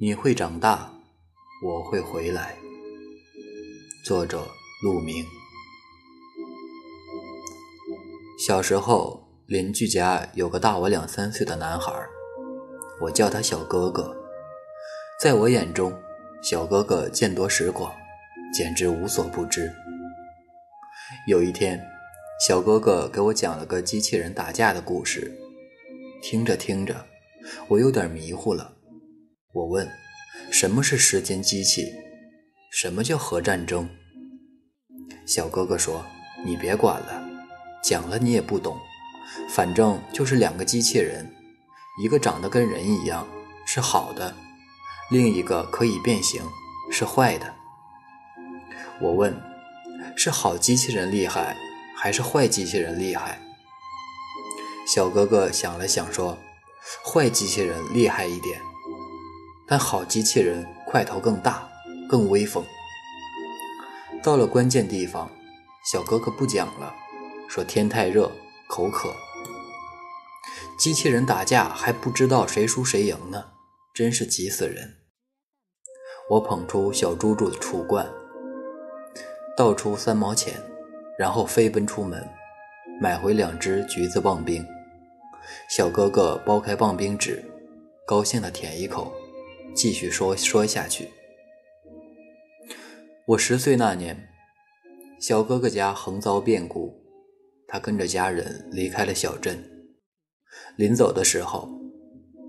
[0.00, 0.92] 你会长大，
[1.60, 2.54] 我会回来。
[4.04, 4.46] 作者：
[4.80, 5.26] 陆明。
[8.46, 11.92] 小时候，邻居家有个大我两三岁的男孩，
[13.00, 14.16] 我叫他小哥哥。
[15.20, 15.92] 在我眼中，
[16.44, 17.92] 小哥哥见多识广，
[18.54, 19.74] 简直无所不知。
[21.26, 21.84] 有一天，
[22.46, 25.36] 小哥哥给我讲了个机器人打架的故事，
[26.22, 27.04] 听着听着，
[27.66, 28.76] 我有点迷糊了。
[29.54, 29.90] 我问
[30.52, 31.94] ：“什么是时间机器？
[32.70, 33.88] 什么叫核战争？”
[35.24, 36.04] 小哥哥说
[36.44, 37.26] ：“你别管了，
[37.82, 38.76] 讲了你也不懂。
[39.48, 41.34] 反正就是两个机器人，
[42.02, 43.26] 一个长得跟人一样，
[43.66, 44.34] 是好的；
[45.10, 46.42] 另一个可以变形，
[46.92, 47.54] 是坏的。”
[49.00, 49.34] 我问
[50.14, 51.56] ：“是好机器人厉害，
[51.96, 53.40] 还是坏机器人厉害？”
[54.94, 56.36] 小哥哥想了想说
[57.02, 58.60] ：“坏机器人厉害一点。”
[59.68, 61.68] 但好机器人块头更大，
[62.08, 62.64] 更威风。
[64.22, 65.30] 到了关键地方，
[65.92, 66.94] 小哥哥不讲了，
[67.48, 68.32] 说天太热，
[68.68, 69.14] 口渴。
[70.78, 73.44] 机器人打架还不知道谁输谁赢呢，
[73.94, 74.96] 真是急死人。
[76.30, 78.08] 我捧出小猪猪的储罐，
[79.56, 80.54] 倒出三毛钱，
[81.18, 82.26] 然后飞奔出门，
[83.00, 84.66] 买回两只橘子棒冰。
[85.70, 87.44] 小哥哥剥开棒冰纸，
[88.06, 89.12] 高兴地舔一口。
[89.78, 91.08] 继续说说下去。
[93.28, 94.28] 我十岁那年，
[95.20, 97.00] 小哥哥家横遭变故，
[97.68, 99.62] 他跟着家人离开了小镇。
[100.76, 101.70] 临走的时候，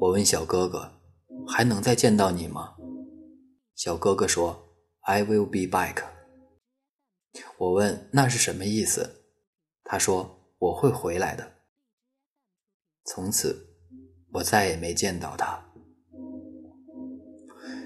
[0.00, 1.00] 我问小哥哥
[1.46, 2.74] ：“还能再见到你吗？”
[3.76, 6.02] 小哥哥说：“I will be back。”
[7.56, 9.22] 我问：“那是什么意思？”
[9.84, 11.52] 他说：“我会回来的。”
[13.06, 13.64] 从此，
[14.32, 15.71] 我再也没见到他。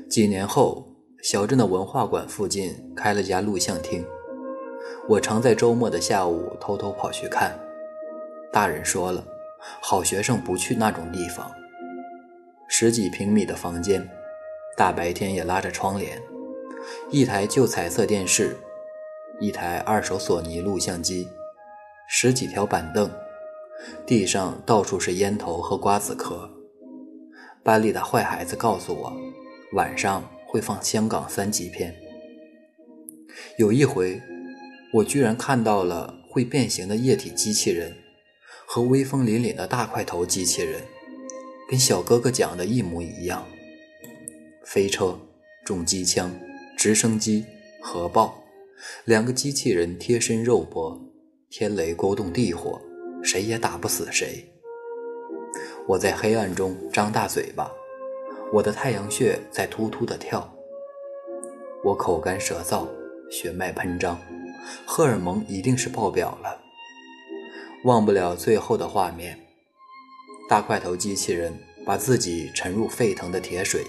[0.08, 0.86] 几年后，
[1.20, 4.04] 小镇的文化馆附近开了家录像厅，
[5.08, 7.58] 我常在周末的下午偷偷跑去看。
[8.52, 9.24] 大人说了，
[9.82, 11.50] 好学生不去那种地方。
[12.68, 14.08] 十几平米的房间，
[14.76, 16.22] 大白天也拉着窗帘，
[17.10, 18.56] 一台旧彩色电视，
[19.40, 21.28] 一台二手索尼录像机，
[22.08, 23.10] 十几条板凳，
[24.06, 26.48] 地上到处是烟头和瓜子壳。
[27.64, 29.25] 班里的坏孩子告诉我。
[29.72, 31.94] 晚上会放香港三级片。
[33.58, 34.20] 有一回，
[34.92, 37.92] 我居然看到了会变形的液体机器人
[38.66, 40.82] 和威风凛凛的大块头机器人，
[41.68, 43.44] 跟小哥哥讲的一模一样。
[44.64, 45.18] 飞车、
[45.64, 46.32] 重机枪、
[46.76, 47.44] 直升机、
[47.82, 48.44] 核爆，
[49.04, 51.00] 两个机器人贴身肉搏，
[51.50, 52.80] 天雷勾动地火，
[53.22, 54.44] 谁也打不死谁。
[55.88, 57.70] 我在黑暗中张大嘴巴。
[58.52, 60.48] 我的太阳穴在突突的跳，
[61.82, 62.86] 我口干舌燥，
[63.28, 64.18] 血脉喷张，
[64.86, 66.60] 荷尔蒙一定是爆表了。
[67.84, 69.38] 忘不了最后的画面，
[70.48, 71.52] 大块头机器人
[71.84, 73.82] 把自己沉入沸腾的铁水，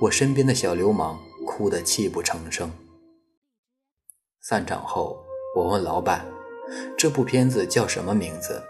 [0.00, 2.70] 我身边的小流氓哭得泣不成声。
[4.42, 5.18] 散场后，
[5.56, 6.26] 我问老板
[6.96, 8.62] ：“这部片子叫什么名字？”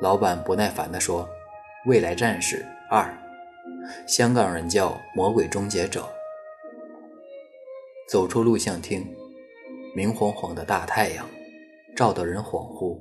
[0.00, 1.28] 老板不耐烦地说
[1.86, 3.12] ：“未来战士二。”
[4.06, 6.00] 香港人叫《魔鬼终结者》。
[8.08, 9.06] 走出录像厅，
[9.94, 11.26] 明晃晃的大太阳
[11.96, 12.98] 照得人恍惚。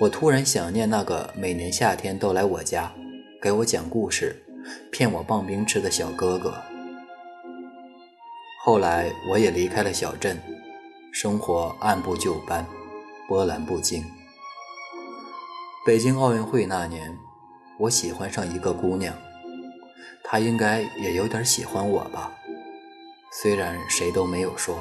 [0.00, 2.92] 我突然想念那个每年夏天都来我家
[3.40, 4.42] 给我讲故事、
[4.90, 6.54] 骗我棒冰吃的小哥哥。
[8.64, 10.40] 后来我也离开了小镇，
[11.12, 12.66] 生活按部就班，
[13.28, 14.02] 波澜不惊。
[15.84, 17.16] 北京奥运会那年，
[17.78, 19.14] 我喜欢上一个姑娘。
[20.24, 22.32] 他应该也有点喜欢我吧，
[23.32, 24.78] 虽然谁都没有说。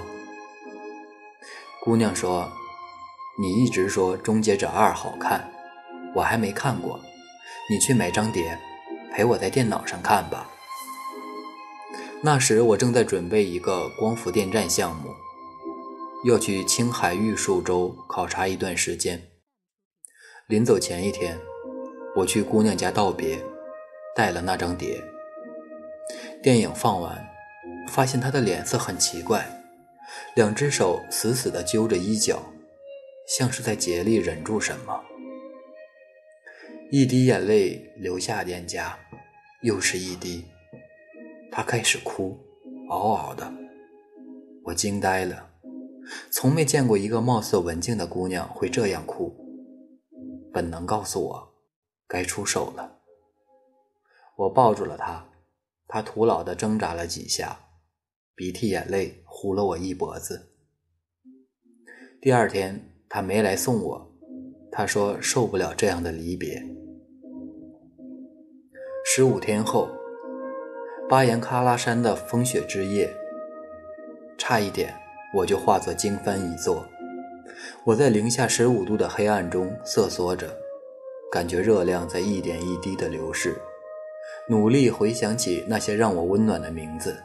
[1.84, 2.52] 姑娘说
[3.41, 5.51] ：“你一直说《终结者二》好看，
[6.16, 7.00] 我还没看过，
[7.69, 8.57] 你去买张碟，
[9.12, 10.50] 陪我在电脑上看吧。”
[12.24, 15.10] 那时我正在准备一个光伏电站项目，
[16.25, 19.19] 要去青海玉树州考察一段时间。
[20.48, 21.39] 临走前一天，
[22.16, 23.44] 我去姑娘家道别，
[24.16, 25.01] 带了那张碟。
[26.42, 27.24] 电影放完，
[27.88, 29.46] 发现他的脸色很奇怪，
[30.36, 32.42] 两只手死死地揪着衣角，
[33.28, 35.00] 像是在竭力忍住什么。
[36.90, 38.98] 一滴眼泪流下脸颊，
[39.62, 40.44] 又是一滴，
[41.52, 42.36] 他开始哭，
[42.90, 43.54] 嗷嗷的。
[44.64, 45.48] 我惊呆了，
[46.32, 49.32] 从没见过一个貌似文静的姑娘会这样哭。
[50.52, 51.54] 本能告诉我，
[52.08, 52.98] 该出手了。
[54.36, 55.28] 我抱住了她。
[55.94, 57.60] 他徒劳地挣扎了几下，
[58.34, 60.54] 鼻涕眼泪糊了我一脖子。
[62.22, 64.16] 第二天，他没来送我，
[64.72, 66.64] 他说受不了这样的离别。
[69.04, 69.90] 十五天后，
[71.10, 73.14] 巴颜喀拉山的风雪之夜，
[74.38, 74.96] 差一点
[75.36, 76.88] 我就化作经幡一座。
[77.84, 80.56] 我在零下十五度的黑暗中瑟缩着，
[81.30, 83.60] 感觉热量在一点一滴的流逝，
[84.50, 87.16] 努力回想起那些让我温暖的名字。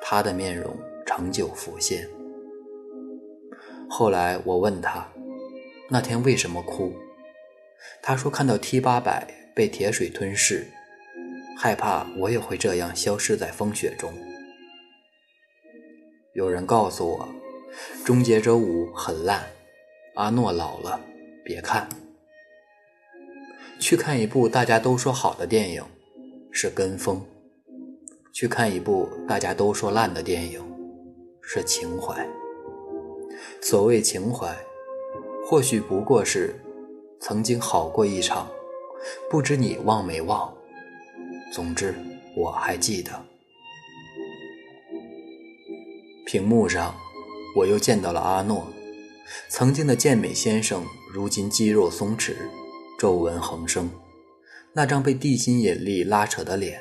[0.00, 0.76] 他的面容
[1.06, 2.08] 长久浮现。
[3.88, 5.06] 后来我问他，
[5.88, 6.92] 那天为什么哭？
[8.02, 10.66] 他说看到 T 八百被铁水吞噬，
[11.56, 14.12] 害怕我也会这样消失在风雪中。
[16.34, 17.28] 有人告诉我。
[18.02, 19.44] 终结者五很烂，
[20.14, 20.98] 阿诺老了，
[21.44, 21.86] 别看。
[23.78, 25.84] 去看一部大家都说好的电影，
[26.50, 27.20] 是跟风；
[28.32, 30.60] 去看一部大家都说烂的电影，
[31.40, 32.28] 是情怀。
[33.60, 34.56] 所谓情怀，
[35.46, 36.54] 或许不过是
[37.20, 38.48] 曾经好过一场，
[39.30, 40.52] 不知你忘没忘。
[41.52, 41.94] 总之，
[42.36, 43.12] 我还记得。
[46.26, 46.94] 屏幕上。
[47.56, 48.68] 我又见到了阿诺，
[49.48, 52.36] 曾经的健美先生，如今肌肉松弛，
[52.98, 53.90] 皱纹横生，
[54.78, 56.80] 那张被地心引力拉扯的脸，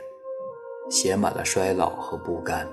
[0.87, 2.67] 写满了衰老和不甘。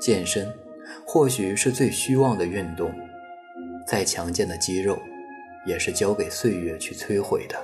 [0.00, 0.56] 健身
[1.04, 2.94] 或许是最虚妄的运动，
[3.84, 4.96] 再强健的肌肉，
[5.66, 7.60] 也是交给岁月去摧毁的。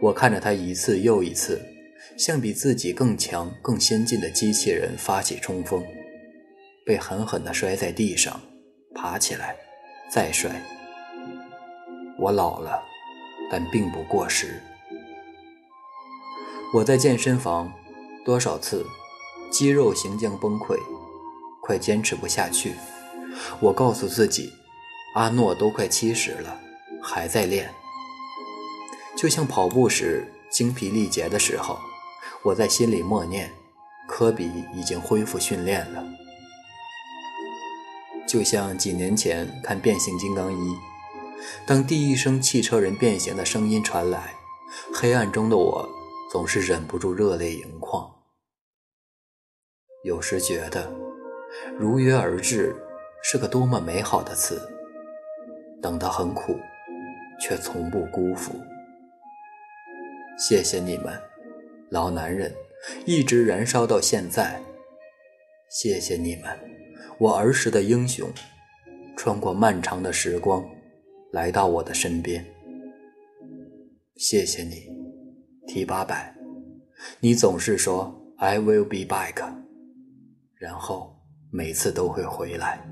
[0.00, 1.60] 我看着他一次又一次，
[2.16, 5.84] 向比自己更强、更先进的机器人发起冲锋。
[6.86, 8.40] 被狠狠地摔在地上，
[8.94, 9.56] 爬起来，
[10.08, 10.62] 再摔。
[12.16, 12.80] 我老了，
[13.50, 14.62] 但并不过时。
[16.72, 17.72] 我在健身房，
[18.24, 18.86] 多少次
[19.50, 20.78] 肌肉行将崩溃，
[21.60, 22.74] 快坚持不下去。
[23.60, 24.52] 我告诉自己，
[25.14, 26.60] 阿诺都快七十了，
[27.02, 27.68] 还在练。
[29.16, 31.78] 就像跑步时精疲力竭的时候，
[32.42, 33.50] 我在心里默念：
[34.06, 36.04] 科比已经恢复训练了。
[38.28, 40.56] 就像几年前看《变形金刚一》，
[41.66, 44.34] 当第一声汽车人变形的声音传来，
[44.94, 45.88] 黑暗中的我
[46.30, 48.08] 总是忍不住热泪盈眶。
[50.04, 50.90] 有时觉得
[51.78, 52.74] “如约而至”
[53.22, 54.60] 是个多么美好的词，
[55.82, 56.58] 等得很苦，
[57.40, 58.54] 却从不辜负。
[60.38, 61.20] 谢谢你们，
[61.90, 62.54] 老男人，
[63.04, 64.62] 一直燃烧到现在。
[65.68, 66.58] 谢谢你们。
[67.18, 68.32] 我儿时的英雄，
[69.16, 70.64] 穿过漫长的时光，
[71.32, 72.44] 来到我的身边。
[74.16, 74.88] 谢谢你
[75.66, 76.34] ，T 八百，
[77.20, 79.36] 你总是说 I will be back，
[80.56, 81.16] 然后
[81.50, 82.89] 每次都会回来。